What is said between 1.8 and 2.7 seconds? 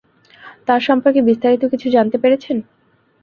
জানতে পেরেছেন?